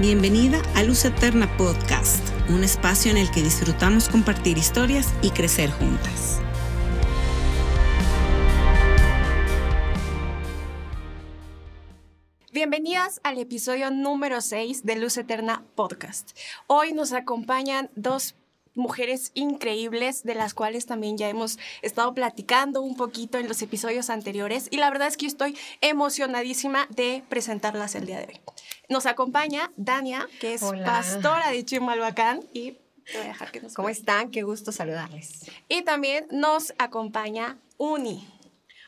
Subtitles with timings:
[0.00, 5.70] Bienvenida a Luz Eterna Podcast, un espacio en el que disfrutamos compartir historias y crecer
[5.70, 6.40] juntas.
[12.50, 16.30] Bienvenidas al episodio número 6 de Luz Eterna Podcast.
[16.66, 18.36] Hoy nos acompañan dos
[18.80, 24.10] mujeres increíbles de las cuales también ya hemos estado platicando un poquito en los episodios
[24.10, 28.40] anteriores y la verdad es que estoy emocionadísima de presentarlas el día de hoy.
[28.88, 32.72] Nos acompaña Dania, que es pastora de Chimalhuacán y
[33.04, 34.30] te voy a dejar que nos ¿Cómo están?
[34.30, 35.50] Qué gusto saludarles.
[35.68, 38.26] Y también nos acompaña Uni.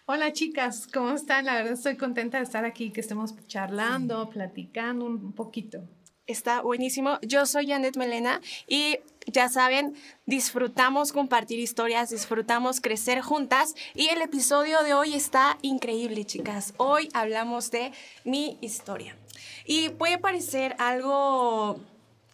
[0.07, 1.45] Hola chicas, ¿cómo están?
[1.45, 5.89] La verdad estoy contenta de estar aquí, que estemos charlando, platicando un poquito.
[6.27, 7.19] Está buenísimo.
[7.23, 9.95] Yo soy Janet Melena y ya saben,
[10.27, 16.75] disfrutamos compartir historias, disfrutamos crecer juntas y el episodio de hoy está increíble, chicas.
[16.77, 17.93] Hoy hablamos de
[18.25, 19.17] mi historia.
[19.65, 21.79] Y puede parecer algo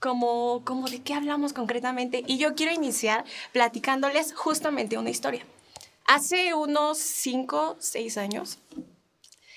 [0.00, 5.45] como, como de qué hablamos concretamente y yo quiero iniciar platicándoles justamente una historia.
[6.06, 8.58] Hace unos 5, 6 años,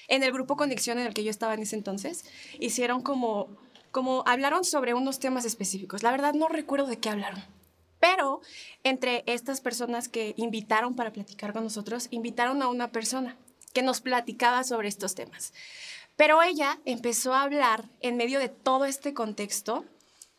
[0.09, 2.25] en el grupo Conexión en el que yo estaba en ese entonces,
[2.59, 3.47] hicieron como
[3.91, 6.03] como hablaron sobre unos temas específicos.
[6.03, 7.43] La verdad no recuerdo de qué hablaron.
[7.99, 8.41] Pero
[8.83, 13.37] entre estas personas que invitaron para platicar con nosotros, invitaron a una persona
[13.73, 15.53] que nos platicaba sobre estos temas.
[16.15, 19.85] Pero ella empezó a hablar en medio de todo este contexto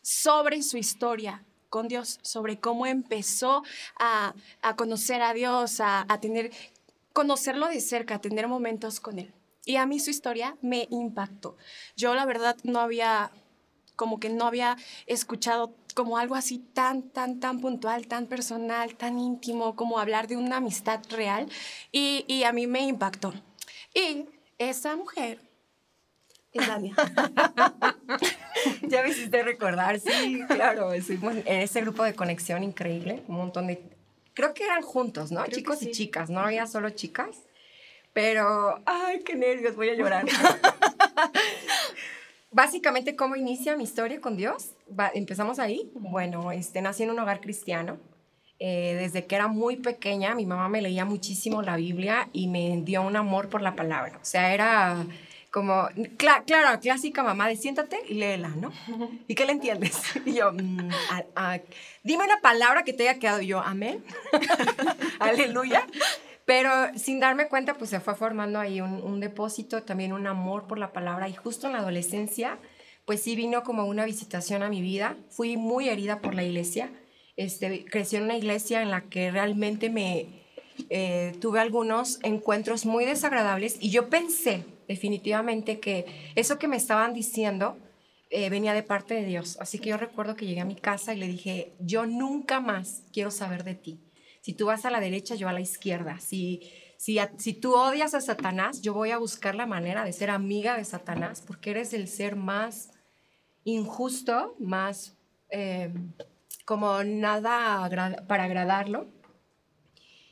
[0.01, 3.63] sobre su historia con Dios, sobre cómo empezó
[3.97, 4.35] a,
[4.75, 6.51] conocer a Dios, a, a tener,
[7.13, 9.33] conocerlo de cerca, a tener momentos con Él.
[9.65, 11.57] Y a mí su historia me impactó.
[11.95, 13.31] Yo la verdad no había
[14.03, 14.75] como que no había
[15.07, 20.35] escuchado como algo así tan, tan, tan puntual, tan personal, tan íntimo, como hablar de
[20.35, 21.47] una amistad real.
[21.93, 23.33] Y, a mí me impactó.
[23.95, 24.25] Y
[24.57, 25.39] esa mujer
[26.51, 26.93] es Dania.
[28.81, 33.67] ya me hiciste recordar, sí, claro, estuvimos en ese grupo de conexión increíble, un montón
[33.67, 33.81] de,
[34.33, 35.45] creo que eran juntos, ¿no?
[35.47, 37.37] Chicos y chicas, no había solo chicas,
[38.11, 40.25] pero, ay, qué nervios, voy a llorar.
[42.53, 44.71] básicamente, ¿cómo inicia mi historia con Dios?
[45.13, 45.91] empezamos ahí.
[45.95, 47.97] Bueno, este, nací en un hogar cristiano.
[48.59, 52.81] Eh, desde que era muy pequeña, mi mamá me leía muchísimo la Biblia y me
[52.83, 54.17] dio un amor por la palabra.
[54.21, 55.05] O sea, era
[55.53, 55.87] como,
[56.17, 58.71] claro, clásica mamá de siéntate y léela, ¿no?
[59.27, 60.01] ¿Y qué le entiendes?
[60.25, 60.89] Y yo, mm,
[62.03, 63.41] dime una palabra que te haya quedado.
[63.41, 64.03] Y yo, amén,
[65.19, 65.85] aleluya.
[66.45, 70.77] Pero sin darme cuenta, pues se fue formando ahí un, depósito, también un amor por
[70.77, 71.29] la palabra.
[71.29, 72.57] Y justo en la adolescencia,
[73.05, 75.15] pues sí vino como una visitación a mi vida.
[75.29, 76.91] Fui muy herida por la iglesia.
[77.37, 80.27] Este, crecí en una iglesia en la que realmente me
[80.89, 86.05] eh, tuve algunos encuentros muy desagradables y yo pensé definitivamente que
[86.35, 87.77] eso que me estaban diciendo
[88.29, 89.57] eh, venía de parte de Dios.
[89.59, 93.03] Así que yo recuerdo que llegué a mi casa y le dije, yo nunca más
[93.11, 94.02] quiero saber de ti
[94.43, 96.19] si tú vas a la derecha, yo a la izquierda.
[96.19, 100.29] Si, si, si tú odias a Satanás, yo voy a buscar la manera de ser
[100.29, 102.91] amiga de Satanás, porque eres el ser más
[103.63, 105.15] injusto, más
[105.49, 105.93] eh,
[106.65, 107.89] como nada
[108.27, 109.07] para agradarlo.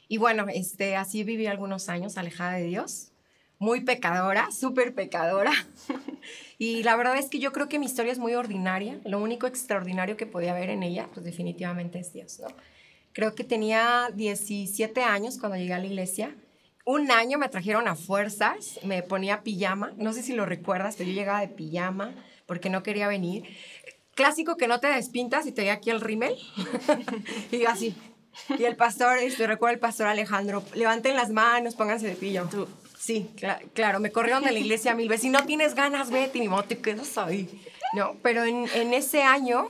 [0.10, 3.14] Y bueno, este, así viví algunos años alejada de Dios,
[3.60, 5.54] muy pecadora, súper pecadora.
[6.58, 9.00] y la verdad es que yo creo que mi historia es muy ordinaria.
[9.06, 12.50] Lo único extraordinario que podía haber en ella, pues definitivamente es Dios, ¿no?
[13.14, 16.36] Creo que tenía 17 años cuando llegué a la iglesia.
[16.86, 21.10] Un año me trajeron a fuerzas, me ponía pijama, no sé si lo recuerdas, pero
[21.10, 23.44] yo llegaba de pijama porque no quería venir.
[24.16, 26.36] Clásico que no te despintas y te ve aquí el rímel.
[27.52, 27.96] y así.
[28.58, 32.50] Y el pastor, este, recuerdo el pastor Alejandro, levanten las manos, pónganse de pijama.
[32.98, 33.30] Sí,
[33.74, 35.24] claro, me corrieron de la iglesia mil veces.
[35.24, 37.62] Si no tienes ganas, vete, ni modo, te quedas ahí.
[37.94, 39.70] No, pero en, en ese año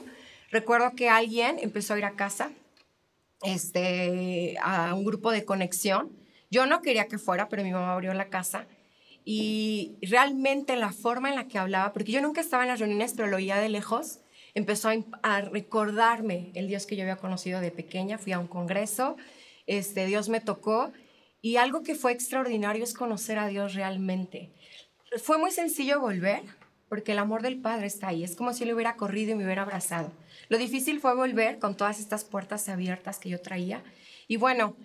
[0.52, 2.52] recuerdo que alguien empezó a ir a casa
[3.44, 6.12] este, a un grupo de conexión.
[6.50, 8.68] Yo no quería que fuera, pero mi mamá abrió la casa
[9.24, 13.14] y realmente la forma en la que hablaba, porque yo nunca estaba en las reuniones,
[13.16, 14.20] pero lo oía de lejos,
[14.54, 14.90] empezó
[15.24, 18.18] a, recordarme el Dios que yo había conocido de pequeña.
[18.18, 19.18] Fui a un congreso,
[19.68, 20.92] este, Dios me tocó
[21.42, 24.52] y algo que fue extraordinario es conocer a Dios realmente.
[25.24, 26.42] Fue muy sencillo volver,
[26.92, 28.22] porque el amor del Padre está ahí.
[28.22, 30.12] Es como si le hubiera corrido y me hubiera abrazado.
[30.50, 33.82] Lo difícil fue volver con todas estas puertas abiertas que yo traía.
[34.28, 34.76] Y bueno,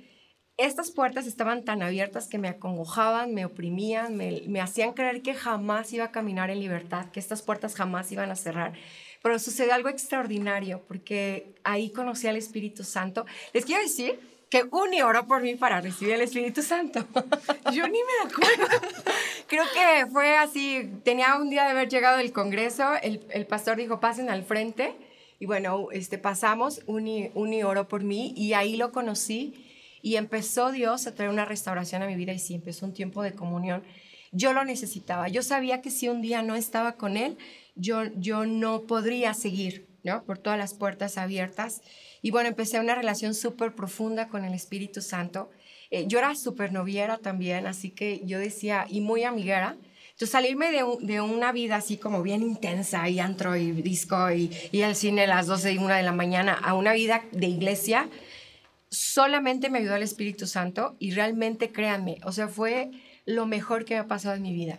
[0.57, 5.93] estas puertas estaban tan abiertas que me acongojaban, me oprimían, me, hacían creer que jamás
[5.93, 8.75] iba a caminar en libertad, que estas puertas jamás iban a cerrar.
[9.21, 13.27] Pero sucedió algo extraordinario porque ahí conocí al Espíritu Santo.
[13.53, 17.05] Les quiero decir que Uni oró por mí para recibir el Espíritu Santo.
[17.73, 18.67] Yo ni me acuerdo.
[19.49, 24.01] Creo que fue así, tenía un día de haber llegado del Congreso, el, pastor dijo,
[24.01, 24.95] pasen al frente,
[25.39, 29.65] y bueno, este, pasamos, Uni, Uni oró por mí, y ahí lo conocí,
[30.03, 33.23] y empezó Dios a traer una restauración a mi vida, y sí, empezó un tiempo
[33.23, 33.83] de comunión.
[34.33, 37.37] Yo lo necesitaba, yo sabía que si un día no estaba con Él,
[37.75, 39.86] yo, yo no podría seguir,
[40.27, 41.83] Por todas las puertas abiertas.
[42.23, 45.51] Y bueno, empecé una relación súper profunda con el Espíritu Santo.
[45.91, 49.77] Eh, yo era súper noviera también, así que yo decía, y muy amiguera.
[50.11, 54.51] Entonces, salirme de, de, una vida así como bien intensa, y antro, y disco, y,
[54.73, 57.47] y al cine a las 12 y 1 de la mañana, a una vida de
[57.47, 58.09] iglesia,
[58.91, 62.91] solamente me ayudó el Espíritu Santo y realmente créanme, o sea, fue
[63.27, 64.79] lo mejor que me ha pasado en mi vida.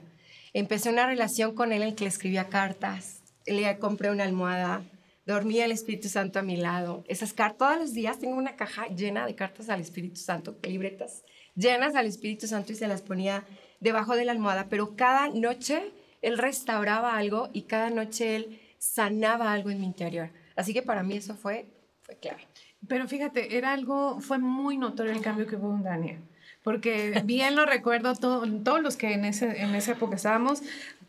[0.53, 4.83] Empecé una relación con él en que le escribía cartas, le compré una almohada,
[5.27, 7.03] dormía el Espíritu Santo a mi lado.
[7.07, 11.23] Esas cartas, todos los días tengo una caja llena de cartas al Espíritu Santo, libretas
[11.57, 13.43] llenas al Espíritu Santo y se las ponía
[13.79, 15.91] debajo de la almohada, pero cada noche
[16.21, 20.29] él restauraba algo y cada noche él sanaba algo en mi interior.
[20.55, 21.65] Así que para mí eso fue,
[22.01, 22.47] fue clave.
[22.87, 26.21] Pero fíjate, era algo, fue muy notorio el cambio que hubo en Daniel
[26.67, 30.61] porque bien lo recuerdo, todo, todos los que en, ese, en esa época estábamos,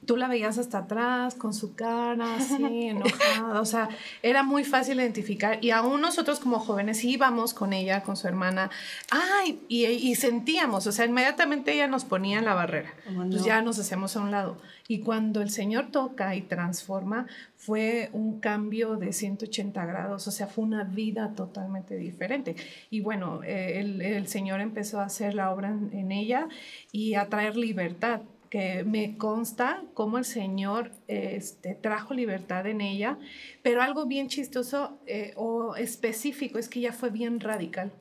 [0.09, 3.91] tú la veías hasta atrás con su cara así enojada, o sea,
[4.23, 8.71] era muy fácil identificar y aún nosotros como jóvenes íbamos con ella, con su hermana,
[9.11, 12.91] ay, y, y sentíamos, o sea, inmediatamente ella nos ponía en la barrera,
[13.31, 14.57] pues ya nos hacíamos a un lado.
[14.91, 17.27] Y cuando el Señor toca y transforma,
[17.57, 22.57] fue un cambio de 180 grados, o sea, fue una vida totalmente diferente.
[22.89, 26.49] Y bueno, eh, el, el, Señor empezó a hacer la obra en, en ella
[26.91, 33.19] y a traer libertad que me consta cómo el Señor este, trajo libertad en ella,
[33.63, 37.93] pero algo bien chistoso eh, o específico es que ella fue bien radical.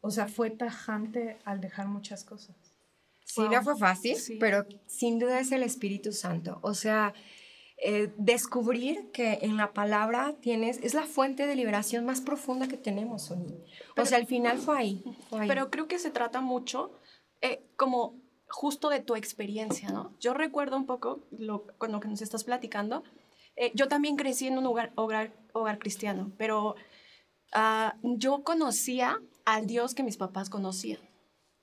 [0.00, 2.56] O sea, fue tajante al dejar muchas cosas.
[3.24, 3.52] Sí, wow.
[3.52, 4.36] no fue fácil, sí.
[4.40, 6.58] pero sin duda es el Espíritu Santo.
[6.62, 7.14] O sea,
[7.82, 12.76] eh, descubrir que en la palabra tienes, es la fuente de liberación más profunda que
[12.76, 13.30] tenemos.
[13.30, 15.48] o sea, al final fue ahí, fue ahí.
[15.48, 16.92] Pero creo que se trata mucho
[17.40, 18.20] eh, como
[18.50, 20.14] justo de tu experiencia, ¿no?
[20.20, 23.04] Yo recuerdo un poco lo, con lo que nos estás platicando.
[23.56, 26.74] Eh, yo también crecí en un hogar, hogar, cristiano, pero
[27.54, 31.00] uh, yo conocía al Dios que mis papás conocían.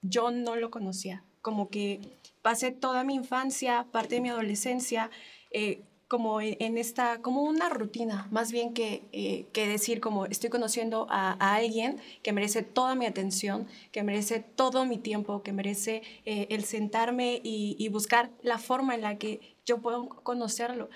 [0.01, 1.25] Yo no lo conocía.
[1.41, 5.09] Como que pasé toda mi infancia, parte de mi adolescencia,
[5.51, 10.49] eh, como en esta, como una rutina, más bien que, eh, que decir como estoy
[10.49, 15.51] conociendo a, a, alguien que merece toda mi atención, que merece todo mi tiempo, que
[15.51, 20.89] merece eh, el sentarme y, y, buscar la forma en la que yo puedo conocerlo.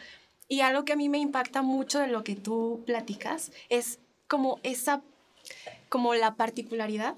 [0.48, 4.60] Y algo que a mí me impacta mucho de lo que tú platicas es como
[4.63, 5.02] esa,
[5.90, 7.18] como la particularidad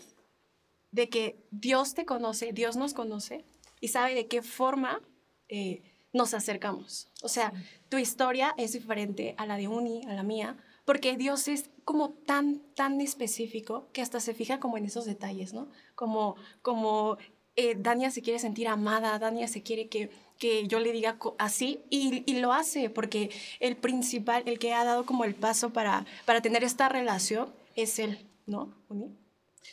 [0.92, 3.46] de que Dios te conoce, Dios nos conoce
[3.80, 5.00] y sabe de qué forma...
[5.48, 7.10] Eh, nos acercamos.
[7.22, 7.52] O sea,
[7.90, 10.56] tu historia es diferente a la de Uni, a la mía,
[10.86, 15.54] porque Dios es como tan, tan específico que hasta se fija como en esos detalles,
[15.54, 15.68] ¿no?
[15.96, 17.18] Como, como
[17.56, 21.82] eh, Dania se quiere sentir amada, Dania se quiere que, que yo le diga así
[21.90, 26.06] y, y, lo hace porque el principal, el que ha dado como el paso para,
[26.26, 28.74] para tener esta relación es él, ¿no?
[28.90, 29.23] Uni.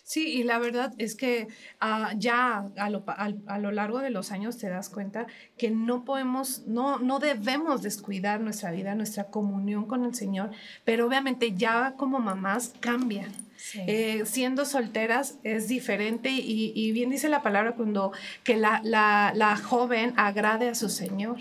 [0.03, 1.49] Sí, y la verdad es que
[1.83, 5.27] uh, ya a lo, a, a lo, largo de los años te das cuenta
[5.57, 10.51] que no podemos, no, no debemos descuidar nuestra vida, nuestra comunión con el Señor,
[10.85, 13.29] pero obviamente ya como mamás cambia.
[13.75, 18.13] Eh, siendo solteras es diferente y, bien dice la palabra cuando
[18.43, 21.39] que la, la, la joven agrade a su Señor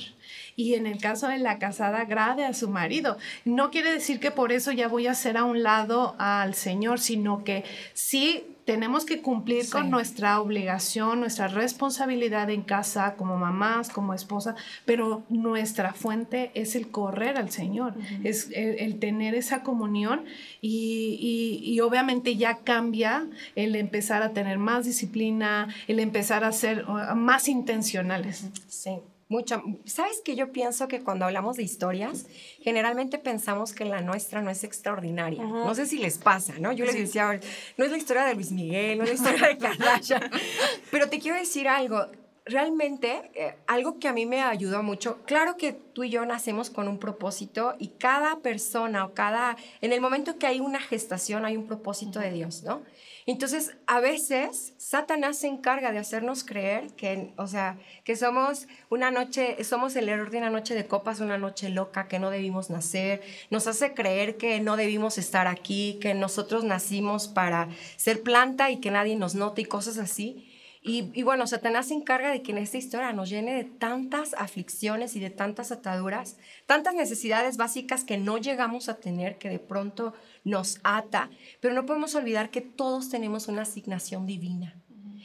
[0.56, 3.18] y en el caso de la casada agrade a su marido.
[3.46, 7.00] No quiere decir que por eso ya voy a hacer a un lado al Señor,
[7.00, 9.72] sino que sí tenemos que cumplir sí.
[9.72, 14.54] con nuestra obligación, nuestra responsabilidad en casa, como mamás, como esposa,
[14.86, 18.28] pero nuestra fuente es el correr al Señor, uh -huh.
[18.28, 20.24] es el, el, tener esa comunión
[20.62, 26.52] y, y, y, obviamente ya cambia el empezar a tener más disciplina, el empezar a
[26.52, 26.86] ser
[27.16, 28.50] más intencionales.
[28.68, 29.00] Sí.
[29.30, 29.62] Mucho.
[29.86, 32.26] ¿Sabes que yo pienso que cuando hablamos de historias,
[32.62, 35.44] generalmente pensamos que la nuestra no es extraordinaria?
[35.44, 35.66] Uh -huh.
[35.66, 36.72] No sé si les pasa, ¿no?
[36.72, 37.40] Yo les decía,
[37.78, 40.32] no es la historia de Luis Miguel, no es la historia de Kardashian,
[40.92, 42.08] pero te quiero decir algo.
[42.50, 46.72] Realmente, eh, algo que a mí me ayudó mucho, claro que tú y yo nacemos
[46.72, 51.46] con un propósito y cada persona o cada, en el momento que hay una gestación
[51.46, 52.82] hay un propósito de Dios, ¿no?
[53.28, 59.12] Entonces, a veces Satanás se encarga de hacernos creer que, o sea, que somos una
[59.12, 62.72] noche, somos el error de una noche de copas, una noche loca, que no debimos
[62.72, 63.22] nacer.
[63.52, 68.78] Nos hace creer que no debimos estar aquí, que nosotros nacimos para ser planta y
[68.78, 70.49] que nadie nos note y cosas así.
[70.82, 75.16] Y, bueno, Satanás se encarga de que en esta historia nos llene de tantas aflicciones
[75.16, 80.14] y de tantas ataduras, tantas necesidades básicas que no llegamos a tener, que de pronto
[80.46, 81.30] nos ata.
[81.60, 84.76] Pero no podemos olvidar que todos tenemos una asignación divina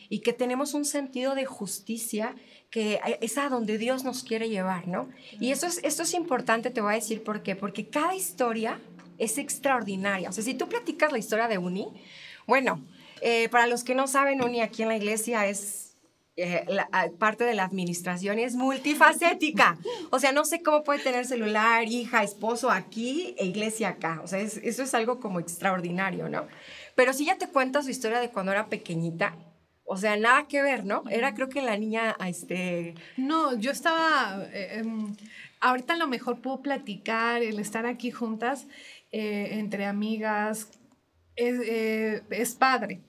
[0.08, 2.34] y que tenemos un sentido de justicia
[2.70, 5.08] que es a donde Dios nos quiere llevar, ¿no?
[5.38, 8.80] Y eso es, esto es importante, te voy a decir por qué, porque cada historia
[9.18, 10.28] es extraordinaria.
[10.28, 11.86] O sea, si tú platicas la historia de Uni,
[12.48, 12.84] bueno,
[13.26, 15.96] eh, para los que no saben, Uni aquí en la iglesia es
[16.36, 16.66] eh,
[17.18, 19.78] parte de la administración es multifacética.
[20.10, 24.20] O sea, no sé cómo puede tener celular, hija, esposo aquí e iglesia acá.
[24.22, 26.46] O sea, eso es algo como extraordinario, ¿no?
[26.96, 29.34] Pero si ya te cuenta su historia de cuando era pequeñita,
[29.86, 31.04] o sea, nada que ver, ¿no?
[31.08, 32.94] Era creo que la niña, este...
[33.16, 34.44] No, yo estaba...
[34.52, 35.16] Eh, em,
[35.60, 38.66] ahorita a lo mejor puedo platicar, el estar aquí juntas,
[39.10, 40.68] entre amigas,
[41.36, 43.00] es, eh, es padre,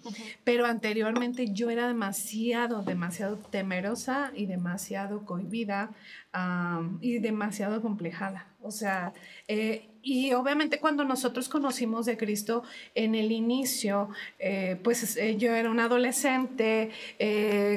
[0.43, 5.91] pero anteriormente yo era demasiado, demasiado temerosa y demasiado cohibida
[6.99, 8.47] y demasiado complejada.
[8.61, 9.13] O sea,
[9.47, 12.63] eh, y obviamente cuando nosotros conocimos de Cristo
[12.93, 16.91] en el inicio, eh, pues yo era un adolescente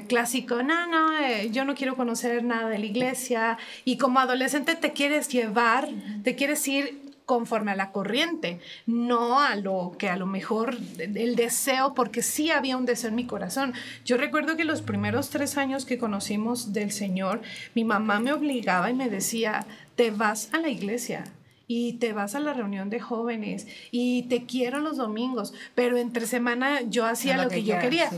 [0.09, 3.59] clásico, no, no, yo no quiero conocer nada de la iglesia.
[3.85, 5.89] Y como adolescente te quieres llevar,
[6.25, 11.37] te quieres ir conforme a la corriente, no a lo que a lo mejor el
[11.37, 13.75] deseo, porque sí había un deseo en mi corazón.
[14.07, 17.43] Yo recuerdo que los primeros tres años que conocimos del Señor,
[17.75, 21.25] mi mamá me obligaba y me decía, te vas a la iglesia,
[21.69, 26.27] y te vas a la reunión de jóvenes y te quiero los domingos, pero entre
[26.27, 28.11] semana yo hacía lo, que, yo quería.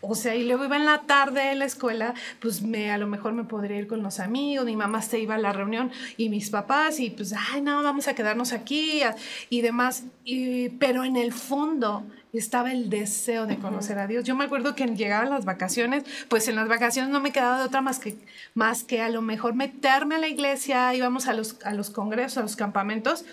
[0.00, 3.06] O sea, y luego iba en la tarde en la escuela, pues me a lo
[3.06, 6.30] mejor me podría ir con los amigos, mi mamá se iba a la reunión y
[6.30, 9.02] mis papás y pues ay, no, vamos a quedarnos aquí
[9.50, 12.04] y demás, y, pero en el fondo
[12.38, 14.24] estaba el deseo de conocer a Dios.
[14.24, 17.64] Yo me acuerdo que llegaban las vacaciones, pues en las vacaciones no me quedaba de
[17.64, 18.16] otra más que,
[18.54, 22.38] más que a lo mejor meterme a la iglesia, íbamos a los, a los congresos,
[22.38, 23.24] a los campamentos,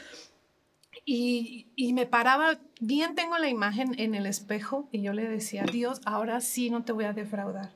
[1.06, 5.64] y, y, me paraba, bien tengo la imagen en el espejo, y yo le decía,
[5.64, 7.72] Dios, ahora sí no te voy a defraudar.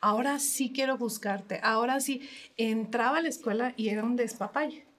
[0.00, 1.60] Ahora sí quiero buscarte.
[1.62, 2.26] Ahora sí.
[2.56, 4.89] Entraba a la escuela y era un despapalle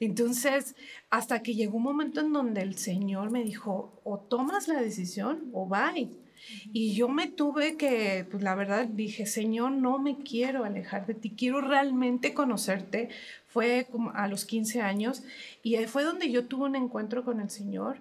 [0.00, 0.74] entonces,
[1.10, 5.50] hasta que llegó un momento en donde el Señor me dijo, o tomas la decisión
[5.52, 6.08] o bye.
[6.72, 11.12] Y yo me tuve que, pues la verdad dije, Señor, no me quiero alejar de
[11.12, 13.10] ti, quiero realmente conocerte.
[13.46, 15.22] Fue como a los 15 años
[15.62, 17.98] y fue donde yo tuve un encuentro con el Señor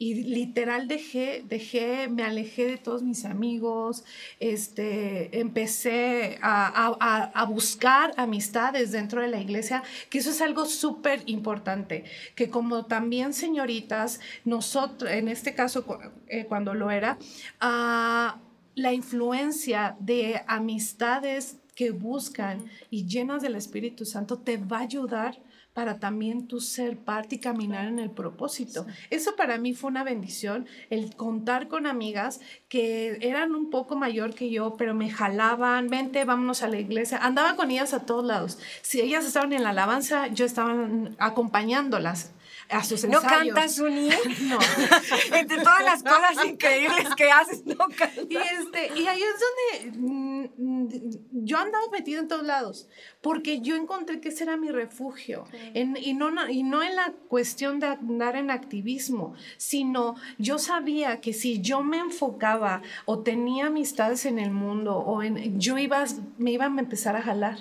[0.00, 4.04] y literal dejé, dejé, me alejé de todos mis amigos,
[4.38, 10.66] este, empecé a, a, a buscar amistades dentro de la iglesia, que eso es algo
[10.66, 12.04] súper importante,
[12.36, 15.84] que como también señoritas, nosotros, en este caso
[16.28, 17.18] eh, cuando lo era,
[17.60, 18.38] uh,
[18.76, 25.38] la influencia de amistades que buscan y llenas del Espíritu Santo te va a ayudar
[25.78, 28.84] para también tú ser parte y caminar en el propósito.
[29.10, 34.34] Eso para mí fue una bendición, el contar con amigas que eran un poco mayor
[34.34, 37.18] que yo, pero me jalaban, vente, vámonos a la iglesia.
[37.18, 38.58] Andaba con ellas a todos lados.
[38.82, 40.74] Si ellas estaban en la alabanza, yo estaba
[41.18, 42.32] acompañándolas
[42.70, 43.22] a sus ensayos.
[43.22, 44.08] ¿No cantas, Uni?
[44.42, 44.58] no.
[45.32, 48.26] Entre todas las cosas increíbles que haces, no cantas.
[48.28, 52.88] Y, este, y ahí es donde mm, yo andaba metida en todos lados,
[53.28, 55.44] porque yo encontré que ese era mi refugio.
[55.74, 61.20] En, y, no, y no en la cuestión de andar en activismo, sino yo sabía
[61.20, 66.06] que si yo me enfocaba o tenía amistades en el mundo, o en, yo iba,
[66.38, 67.58] me iba a empezar a jalar.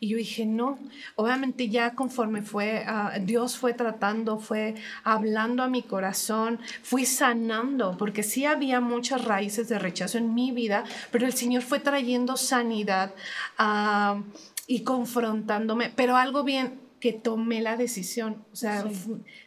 [0.00, 0.78] Y yo dije, no,
[1.14, 7.96] obviamente ya conforme fue, uh, Dios fue tratando, fue hablando a mi corazón, fui sanando,
[7.96, 12.36] porque sí había muchas raíces de rechazo en mi vida, pero el Señor fue trayendo
[12.36, 13.14] sanidad
[13.56, 14.20] ah,
[14.66, 18.84] y confrontándome, pero algo bien que tomé la decisión, o sea,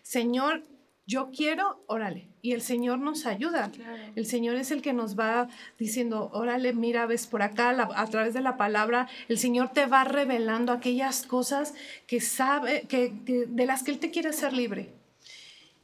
[0.01, 0.63] Señor,
[1.09, 2.27] yo quiero, órale.
[2.43, 3.71] Y el Señor nos ayuda.
[4.15, 5.49] El Señor es el que nos va
[5.79, 10.03] diciendo, órale, mira, ves por acá, a través de la palabra, el Señor te va
[10.03, 11.73] revelando aquellas cosas
[12.05, 13.11] que sabe, que,
[13.47, 14.93] de las que Él te quiere hacer libre.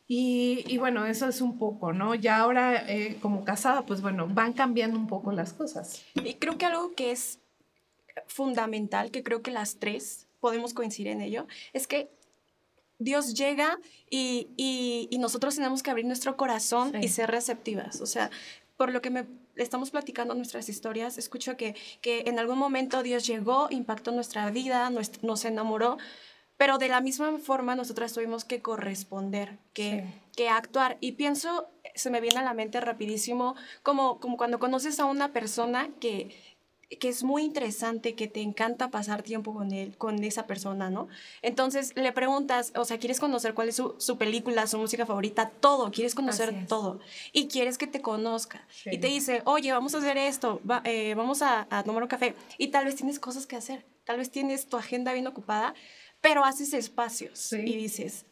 [0.07, 2.13] Y, y, bueno, eso es un poco, ¿no?
[2.13, 6.05] Ya ahora eh, como casada, pues bueno, van cambiando un poco las cosas.
[6.13, 7.39] Y creo que algo que es
[8.27, 12.09] fundamental, que creo que las tres podemos coincidir en ello, es que
[12.97, 13.79] Dios llega
[14.09, 17.99] y, y, nosotros tenemos que abrir nuestro corazón y ser receptivas.
[17.99, 18.31] O sea,
[18.77, 23.25] por lo que me estamos platicando nuestras historias, escucho que, que en algún momento Dios
[23.25, 25.97] llegó, impactó nuestra vida, nos, nos enamoró,
[26.57, 30.05] pero de la misma forma nosotras tuvimos que corresponder, que,
[30.35, 30.97] que actuar.
[31.01, 35.33] Y pienso, se me viene a la mente rapidísimo, como, como cuando conoces a una
[35.33, 36.54] persona que,
[36.99, 41.07] que es muy interesante, que te encanta pasar tiempo con él, con esa persona, ¿no?
[41.41, 45.91] Entonces le preguntas, o sea, quieres conocer cuál es su, película, su música favorita, todo,
[45.91, 46.99] quieres conocer todo.
[47.31, 48.67] Y quieres que te conozca.
[48.85, 52.35] Y te dice, oye, vamos a hacer esto, eh, vamos a, tomar un café.
[52.57, 55.73] Y tal vez tienes cosas que hacer, tal vez tienes tu agenda bien ocupada,
[56.21, 58.25] pero haces espacios y dices,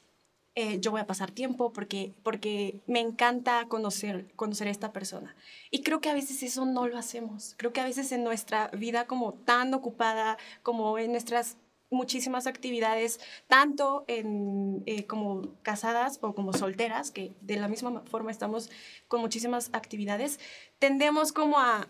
[0.56, 5.36] eh, yo voy a pasar tiempo porque, porque me encanta conocer, conocer a esta persona.
[5.72, 7.56] Y creo que a veces eso no lo hacemos.
[7.58, 11.58] Creo que a veces en nuestra vida como tan ocupada, como en nuestras
[11.90, 18.32] muchísimas actividades, tanto en, eh, como casadas o como solteras, que de la misma forma
[18.32, 18.70] estamos
[19.08, 20.40] con muchísimas actividades,
[20.80, 21.88] tendemos como a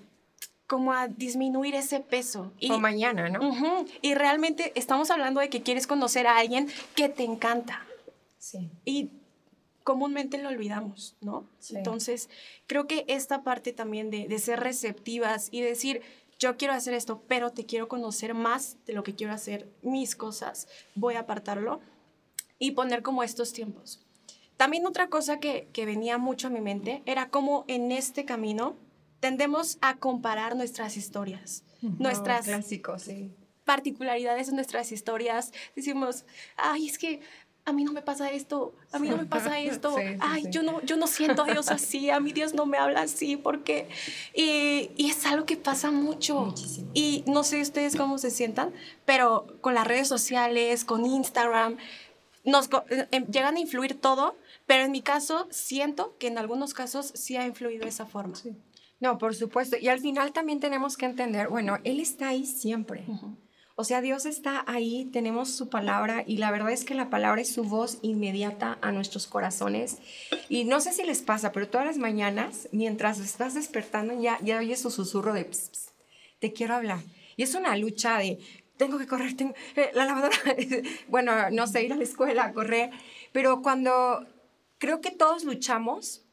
[0.66, 2.52] como a disminuir ese peso.
[2.58, 3.86] Y, o mañana, ¿no?
[4.02, 7.86] y realmente estamos hablando de que quieres conocer a alguien que te encanta.
[8.44, 8.70] Sí.
[8.84, 9.10] Y
[9.86, 11.50] comúnmente lo olvidamos, ¿no?
[11.70, 12.30] Entonces,
[12.68, 16.02] creo que esta parte también de, de, ser receptivas y decir,
[16.40, 20.18] yo quiero hacer esto, pero te quiero conocer más de lo que quiero hacer, mis
[20.18, 21.80] cosas, voy a apartarlo
[22.60, 24.06] y poner como estos tiempos.
[24.58, 28.76] También otra cosa que, que venía mucho a mi mente era cómo en este camino
[29.22, 33.34] tendemos a comparar nuestras historias, nuestras clásicos, sí.
[33.64, 35.54] particularidades en nuestras historias.
[35.78, 36.26] Decimos,
[36.58, 37.22] ay, es que
[37.66, 40.82] a mí no me pasa esto, a mí no me pasa esto, ay, Yo, no,
[40.82, 43.88] yo no siento a Dios así, a mí Dios no me habla así, porque...
[44.34, 46.42] Y, y es algo que pasa mucho.
[46.42, 46.90] Muchísimo.
[46.94, 48.74] Y no sé ustedes cómo se sientan,
[49.06, 51.78] pero con las redes sociales, con Instagram,
[52.44, 56.74] nos eh, em, llegan a influir todo, pero en mi caso siento que en algunos
[56.74, 58.34] casos sí ha influido de esa forma.
[59.00, 59.78] No, por supuesto.
[59.80, 63.06] Y al final también tenemos que entender, bueno, Él está ahí siempre.
[63.76, 67.42] O sea, Dios está ahí, tenemos su palabra y la verdad es que la palabra
[67.42, 69.98] es su voz inmediata a nuestros corazones.
[70.48, 74.60] Y no sé si les pasa, pero todas las mañanas, mientras estás despertando, ya, ya
[74.60, 75.50] oyes su susurro de,
[76.40, 77.00] te quiero hablar.
[77.36, 78.38] Y es una lucha de,
[78.78, 80.38] tengo que correr, tengo, eh, la lavadora,
[81.08, 82.92] bueno, no sé, ir a la escuela, correr.
[83.32, 84.28] Pero cuando
[84.78, 86.24] creo que todos luchamos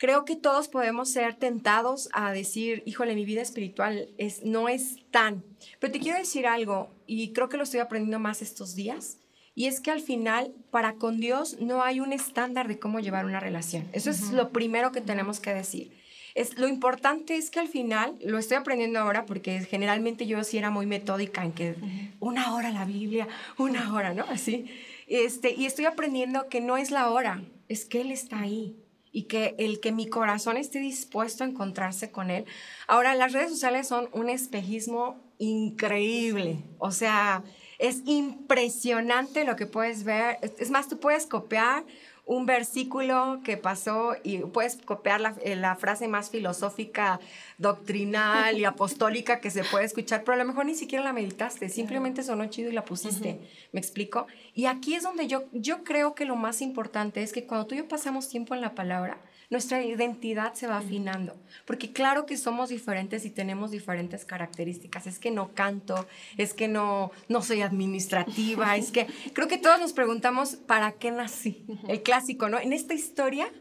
[0.00, 4.96] creo que todos podemos ser tentados a decir, híjole, mi vida espiritual es, no es
[5.10, 5.44] tan.
[5.78, 9.18] Pero te quiero decir algo, y creo que lo estoy aprendiendo más estos días,
[9.54, 13.26] y es que al final, para con Dios no hay un estándar de cómo llevar
[13.26, 13.88] una relación.
[13.92, 15.92] Eso es lo primero que tenemos que decir.
[16.34, 20.56] Es, lo importante es que al final, lo estoy aprendiendo ahora porque generalmente yo sí
[20.56, 21.74] era muy metódica en que
[22.20, 24.24] una hora la Biblia, una hora, ¿no?
[24.30, 24.64] Así.
[25.08, 28.78] Este, y estoy aprendiendo que no es la hora, es que Él está ahí
[29.12, 32.44] y que el que mi corazón esté dispuesto a encontrarse con Él.
[32.86, 37.42] Ahora, las redes sociales son un espejismo increíble, o sea,
[37.78, 40.38] es impresionante lo que puedes ver.
[40.58, 41.84] Es más, tú puedes copiar
[42.26, 47.20] un versículo que pasó y puedes copiar la, eh, la, frase más filosófica,
[47.58, 51.68] doctrinal y apostólica que se puede escuchar, pero a lo mejor ni siquiera la meditaste,
[51.68, 53.40] simplemente sonó chido y la pusiste.
[53.72, 54.26] ¿Me explico?
[54.54, 57.74] Y aquí es donde yo, yo creo que lo más importante es que cuando tú
[57.74, 59.18] y yo pasamos tiempo en la palabra,
[59.50, 61.36] nuestra identidad se va afinando,
[61.66, 65.08] porque claro que somos diferentes y tenemos diferentes características.
[65.08, 69.80] Es que no canto, es que no, no soy administrativa, es que creo que todos
[69.80, 71.66] nos preguntamos, ¿para qué nací?
[71.88, 72.60] El clásico, ¿no?
[72.60, 73.52] En esta historia,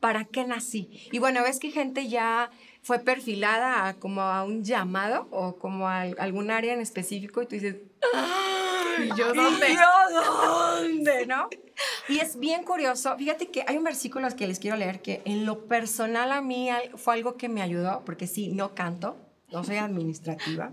[0.00, 1.08] ¿para qué nací?
[1.12, 2.50] Y bueno, ves que gente ya
[2.82, 7.46] fue perfilada a, como a un llamado o como a algún área en específico y
[7.46, 7.76] tú dices,
[8.98, 9.70] ¿Y yo dónde?
[9.70, 11.26] ¿Y yo dónde?
[11.26, 11.48] ¿No?
[12.08, 15.46] Y es bien curioso, fíjate que hay un versículo que les quiero leer que en
[15.46, 19.16] lo personal a mí fue algo que me ayudó, porque sí, no canto,
[19.50, 20.72] no soy administrativa,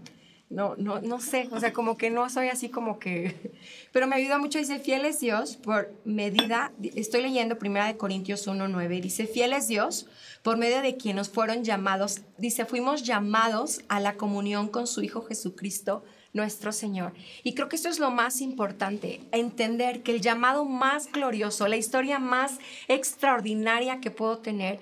[0.50, 3.54] no, no, no sé, o sea, como que no soy así como que,
[3.92, 8.48] pero me ayuda mucho, dice, fiel es Dios por medida, estoy leyendo primera de Corintios
[8.48, 10.08] 1.9, dice, fiel es Dios
[10.44, 15.22] por medio de quienes fueron llamados, dice, fuimos llamados a la comunión con su Hijo
[15.24, 17.14] Jesucristo, nuestro Señor.
[17.44, 21.78] Y creo que esto es lo más importante, entender que el llamado más glorioso, la
[21.78, 24.80] historia más extraordinaria que puedo tener,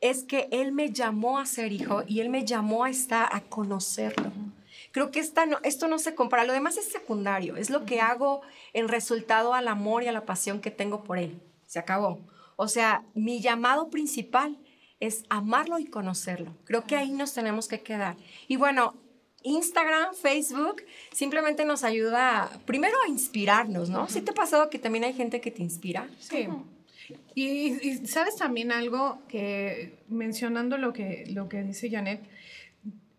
[0.00, 3.40] es que Él me llamó a ser hijo y Él me llamó a estar, a
[3.40, 4.32] conocerlo.
[4.92, 8.00] Creo que esta no, esto no se compara, lo demás es secundario, es lo que
[8.00, 11.40] hago en resultado al amor y a la pasión que tengo por Él.
[11.66, 12.20] Se acabó.
[12.56, 14.58] O sea, mi llamado principal
[15.00, 16.56] es amarlo y conocerlo.
[16.64, 18.16] Creo que ahí nos tenemos que quedar.
[18.48, 18.94] Y bueno,
[19.46, 20.82] Instagram, Facebook,
[21.12, 24.08] simplemente nos ayuda primero a inspirarnos, ¿no?
[24.08, 26.08] ¿Sí te ha pasado que también hay gente que te inspira?
[26.18, 26.48] Sí.
[27.36, 32.20] Y, sabes también algo que, mencionando lo que, lo que dice Janet,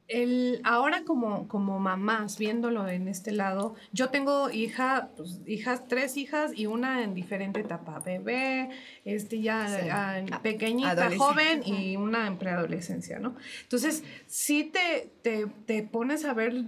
[0.07, 6.17] el, ahora como, como mamás, viéndolo en este lado, yo tengo hija, pues, hijas, tres
[6.17, 8.69] hijas y una en diferente etapa, bebé,
[9.03, 13.35] este ya ah, pequeñita, joven y una en preadolescencia, ¿no?
[13.63, 16.63] Entonces, sí te, te, te pones a ver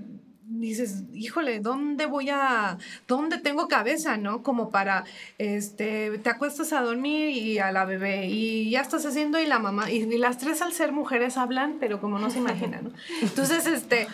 [0.49, 4.41] dices, híjole, ¿dónde voy a, dónde tengo cabeza, no?
[4.41, 5.05] Como para,
[5.37, 9.59] este, te acuestas a dormir y a la bebé y ya estás haciendo y la
[9.59, 12.91] mamá, y, las tres al ser mujeres hablan, pero como no se imaginan, ¿no?
[13.21, 14.07] Entonces, este,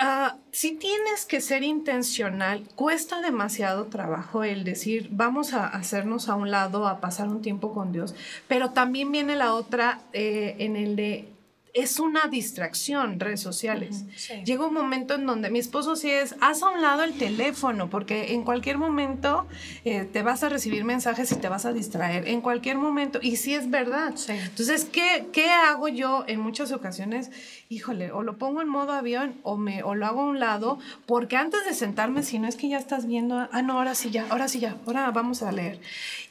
[0.00, 6.36] uh, sí tienes que ser intencional, cuesta demasiado trabajo el decir, vamos a hacernos a
[6.36, 8.14] un lado, a pasar un tiempo con Dios,
[8.46, 11.35] pero también viene la otra eh, en el de
[11.76, 14.06] es una distracción, redes sociales.
[14.46, 17.90] Llega un momento en donde mi esposo sí es, haz a un lado el teléfono,
[17.90, 19.46] porque en cualquier momento
[19.84, 23.36] eh, te vas a recibir mensajes y te vas a distraer, en cualquier momento, y
[23.36, 24.14] sí es verdad.
[24.26, 27.30] Entonces, ¿qué, ¿qué hago yo en muchas ocasiones?
[27.68, 30.78] Híjole, o lo pongo en modo avión o, me, o lo hago a un lado,
[31.04, 34.10] porque antes de sentarme, si no es que ya estás viendo, ah, no, ahora sí
[34.10, 35.78] ya, ahora sí ya, ahora vamos a leer.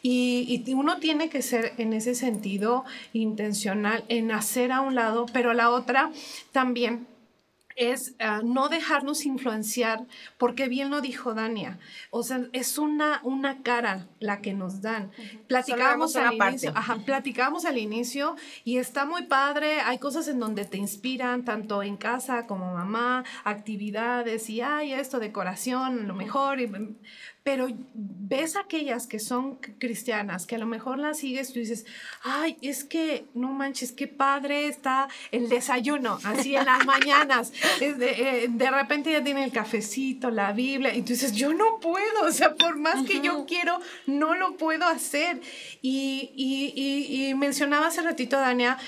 [0.02, 5.28] Y, y uno tiene que ser en ese sentido intencional, en hacer a un lado
[5.36, 6.12] pero la otra
[6.54, 7.10] también
[7.76, 11.78] es ah, no dejarnos influenciar, porque bien lo dijo Dania,
[12.10, 15.12] o sea, es una, una cara la que nos dan.
[15.50, 17.04] Platicábamos al inicio, ajá,
[17.66, 22.48] al inicio y está muy padre, hay cosas en donde te inspiran, tanto en casa
[22.48, 26.72] como mamá, actividades y hay esto, decoración, lo mejor, y,
[27.46, 31.86] pero ves aquellas que son cristianas, que a lo mejor las sigues, tú dices,
[32.24, 37.88] ay, es que, no manches, qué padre está el desayuno, así en las mañanas, de,
[37.88, 42.26] eh, de, repente ya tiene el cafecito, la Biblia, y tú dices, yo no puedo,
[42.26, 45.40] o sea, por más que yo quiero, no lo puedo hacer.
[45.84, 48.80] Y, y, y, y mencionaba hace ratito, Dania,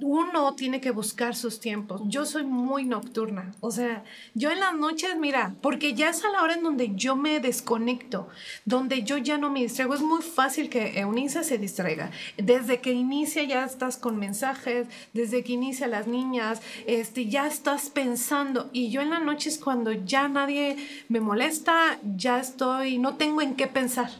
[0.00, 2.02] uno tiene que buscar sus tiempos.
[2.06, 6.30] Yo soy muy nocturna, o sea, yo en las noches, mira, porque ya es a
[6.30, 8.28] la hora en donde yo me desconecto,
[8.64, 9.94] donde yo ya no me distraigo.
[9.94, 12.10] Es muy fácil que Eunice se distraiga.
[12.36, 17.88] Desde que inicia ya estás con mensajes, desde que inicia las niñas, este, ya estás
[17.88, 18.70] pensando.
[18.72, 20.76] Y yo en las noches cuando ya nadie
[21.08, 24.10] me molesta, ya estoy, no tengo en qué pensar.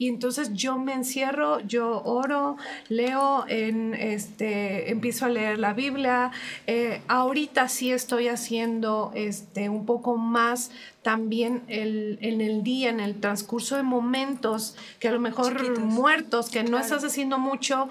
[0.00, 2.56] Y entonces yo me encierro, yo oro,
[2.88, 6.30] leo, en, este, empiezo a leer la Biblia.
[6.66, 10.70] Eh, ahorita sí estoy haciendo este, un poco más
[11.02, 16.48] también el, en el día, en el transcurso de momentos que a lo mejor muertos,
[16.48, 17.90] que no estás haciendo mucho,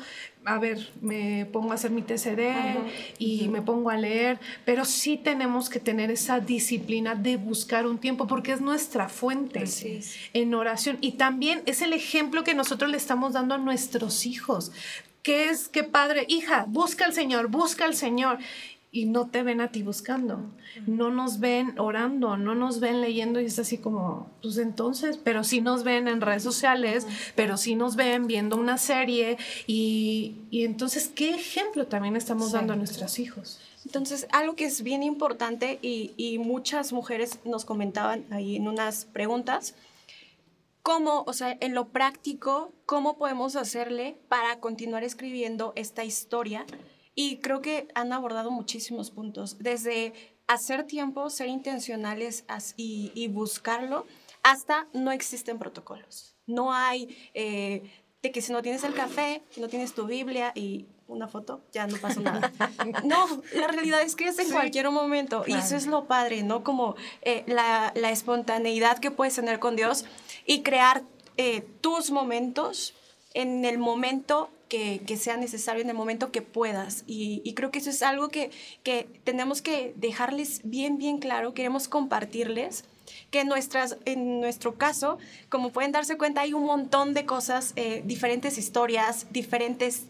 [0.50, 2.56] a ver, me pongo a hacer mi TCD
[3.20, 8.00] y me pongo a leer, pero sí tenemos que tener esa disciplina de buscar un
[8.00, 9.64] tiempo porque es nuestra fuente
[10.34, 10.98] en oración.
[11.02, 14.72] Y también es el ejemplo que nosotros le estamos dando a nuestros hijos.
[15.22, 18.40] ¿Qué es que padre, hija, busca al Señor, busca al Señor?
[18.92, 20.52] Y no te ven a ti buscando,
[20.88, 25.44] no nos ven orando, no nos ven leyendo y es así como, pues entonces, pero
[25.44, 31.08] sí nos ven en redes sociales, pero sí nos ven viendo una serie y, entonces,
[31.08, 33.60] ¿qué ejemplo también estamos dando a nuestros hijos?
[33.86, 39.06] Entonces, algo que es bien importante y, y muchas mujeres nos comentaban ahí en unas
[39.06, 39.76] preguntas,
[40.82, 46.66] ¿cómo, o sea, en lo práctico, cómo podemos hacerle para continuar escribiendo esta historia?
[47.16, 50.14] Y creo que han abordado muchísimos puntos, desde
[50.48, 52.46] hacer tiempo, ser intencionales
[52.76, 54.06] y, y buscarlo,
[54.44, 56.36] hasta no existen protocolos.
[56.48, 57.92] No hay eh,
[58.22, 61.62] de que si no tienes el café, si no tienes tu Biblia y una foto,
[61.72, 62.52] ya no pasa nada.
[63.04, 65.44] No, la realidad es que es en cualquier momento.
[65.48, 66.64] Y eso es lo padre, ¿no?
[66.64, 70.06] Como eh, la, la, espontaneidad que puedes tener con Dios
[70.46, 71.04] y crear
[71.38, 72.94] eh, tus momentos
[73.34, 77.04] en el momento que, sea necesario en el momento que puedas.
[77.08, 78.52] Y, creo que eso es algo que,
[79.24, 82.86] tenemos que dejarles bien, bien claro, queremos compartirles
[83.32, 85.18] que nuestras, en nuestro caso,
[85.50, 90.04] como pueden darse cuenta, hay un montón de cosas, eh, diferentes historias, diferentes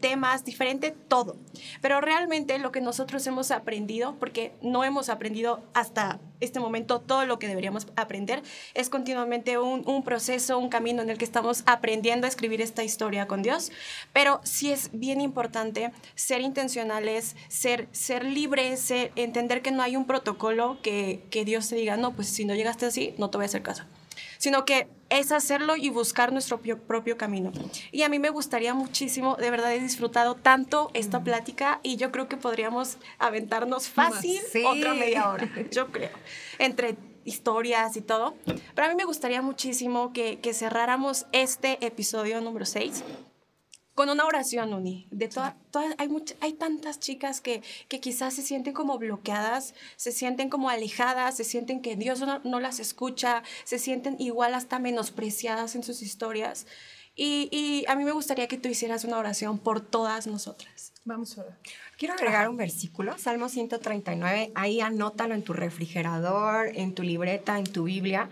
[0.00, 1.36] temas, diferente todo.
[1.80, 7.24] Pero realmente lo que nosotros hemos aprendido, porque no hemos aprendido hasta este momento todo
[7.24, 8.42] lo que deberíamos aprender,
[8.74, 12.84] es continuamente un, un, proceso, un camino en el que estamos aprendiendo a escribir esta
[12.84, 13.72] historia con Dios.
[14.12, 20.06] Pero sí es bien importante ser intencionales, ser, ser libres, entender que no hay un
[20.06, 23.44] protocolo que, que Dios te diga, no, pues si no llegaste así, no te voy
[23.44, 23.84] a hacer caso
[24.38, 27.52] sino que es hacerlo y buscar nuestro propio, camino.
[27.92, 32.10] Y a mí me gustaría muchísimo, de verdad he disfrutado tanto esta plática y yo
[32.10, 36.10] creo que podríamos aventarnos fácil otra media hora, yo creo,
[36.58, 38.34] entre historias y todo.
[38.74, 43.02] Pero a mí me gustaría muchísimo que, que cerráramos este episodio número 6
[43.96, 45.08] con una oración, Uni.
[45.10, 45.56] De toda,
[45.96, 46.08] hay,
[46.40, 51.44] hay tantas chicas que, que quizás se sienten como bloqueadas, se sienten como alejadas, se
[51.44, 56.66] sienten que Dios no, no las escucha, se sienten igual hasta menospreciadas en sus historias.
[57.16, 60.92] Y, y, a mí me gustaría que tú hicieras una oración por todas nosotras.
[61.06, 61.58] Vamos a orar.
[61.96, 67.64] Quiero agregar un versículo, Salmo 139, ahí anótalo en tu refrigerador, en tu libreta, en
[67.64, 68.28] tu Biblia.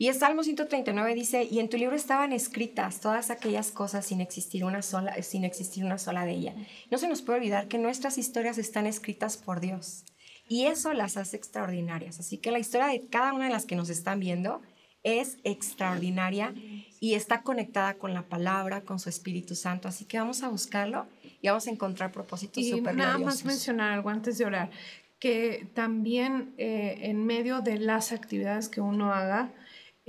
[0.00, 4.20] Y el Salmo 139 dice, y en tu libro estaban escritas todas aquellas cosas sin
[4.20, 6.54] existir una sola, sin existir una sola de ellas.
[6.88, 10.04] No se nos puede olvidar que nuestras historias están escritas por Dios.
[10.48, 12.20] Y eso las hace extraordinarias.
[12.20, 14.62] Así que la historia de cada una de las que nos están viendo
[15.02, 16.54] es extraordinaria
[17.00, 19.88] y está conectada con la palabra, con su Espíritu Santo.
[19.88, 21.06] Así que vamos a buscarlo
[21.42, 24.70] y vamos a encontrar propósitos y super nada más mencionar algo antes de orar,
[25.18, 29.52] que también eh, en medio de las actividades que uno haga,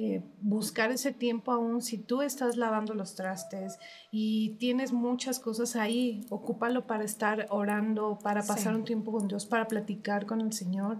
[0.01, 3.79] eh, buscar ese tiempo aún si tú estás lavando los trastes
[4.11, 9.45] y tienes muchas cosas ahí, ocúpalo para estar orando, para pasar un tiempo con Dios,
[9.45, 10.99] para platicar con el Señor.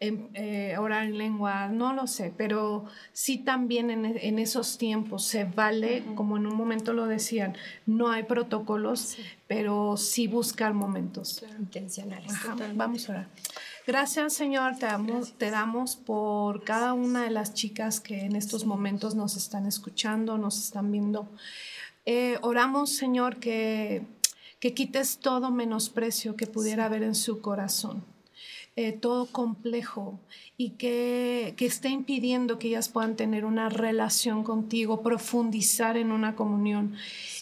[0.00, 6.04] Eh, orar en lengua, no lo sé, pero sí también en, esos tiempos se vale,
[6.14, 12.30] como en un momento lo decían, no hay protocolos, pero sí buscar momentos intencionales.
[12.74, 13.28] vamos a orar.
[13.86, 18.64] Gracias, Señor, te damos, te damos por cada una de las chicas que en estos
[18.64, 21.28] momentos nos están escuchando, nos están viendo.
[22.06, 24.00] Eh, oramos, Señor, que,
[24.58, 28.02] que quites todo menosprecio que pudiera haber en su corazón.
[28.76, 30.18] Eh, todo complejo
[30.56, 36.34] y que, que, esté impidiendo que ellas puedan tener una relación contigo, profundizar en una
[36.34, 36.96] comunión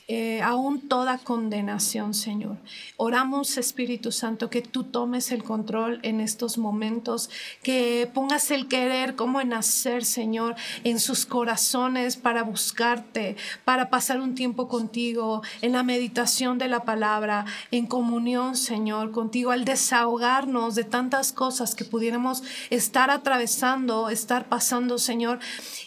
[0.08, 2.56] eh, aún toda condenación, Señor.
[2.96, 7.30] Oramos, Espíritu Santo, que tú tomes el control en estos momentos,
[7.62, 14.20] que pongas el querer como en hacer, Señor, en sus corazones para buscarte, para pasar
[14.20, 20.74] un tiempo contigo, en la meditación de la palabra, en comunión, Señor, contigo, al desahogarnos
[20.74, 25.38] de tantas cosas que pudiéramos estar atravesando, estar pasando, Señor.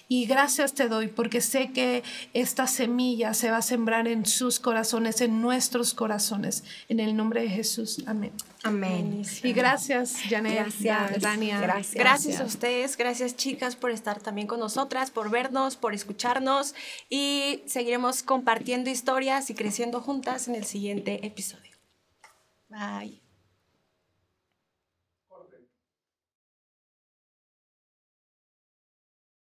[0.07, 4.59] Y gracias te doy porque sé que esta semilla se va a sembrar en sus
[4.59, 6.63] corazones, en nuestros corazones.
[6.89, 8.03] En el nombre de Jesús.
[8.05, 8.31] Amén.
[8.63, 9.23] Amén.
[9.43, 10.53] Y gracias, Janet.
[10.55, 11.59] Gracias, Dania.
[11.59, 11.95] Gracias.
[11.95, 16.73] gracias a ustedes, gracias chicas por estar también con nosotras, por vernos, por escucharnos
[17.09, 21.75] y seguiremos compartiendo historias y creciendo juntas en el siguiente episodio.
[22.69, 23.24] Bye.